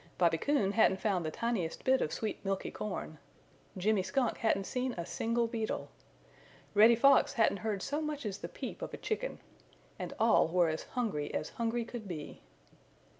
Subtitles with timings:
[0.17, 3.19] Bobby Coon hadn't found the tiniest bit of sweet milky corn.
[3.77, 5.89] Jimmy Skunk hadn't seen a single beetle.
[6.73, 9.37] Reddy Fox hadn't heard so much as the peep of a chicken.
[9.99, 12.41] And all were as hungry as hungry could be.